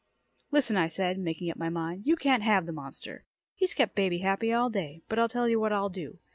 [0.49, 2.07] "Listen," I said, making up my mind.
[2.07, 3.23] "You can't have the monster.
[3.53, 5.03] He's kept baby happy all day.
[5.07, 6.17] But I'll tell you what I'll do.